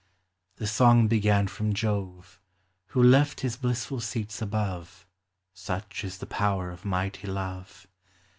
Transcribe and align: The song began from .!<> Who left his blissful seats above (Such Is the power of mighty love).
The 0.55 0.65
song 0.65 1.07
began 1.07 1.45
from 1.45 1.75
.!<> 1.45 1.75
Who 1.75 2.23
left 3.03 3.41
his 3.41 3.55
blissful 3.55 3.99
seats 3.99 4.41
above 4.41 5.05
(Such 5.53 6.03
Is 6.03 6.17
the 6.17 6.25
power 6.25 6.71
of 6.71 6.83
mighty 6.83 7.27
love). 7.27 7.85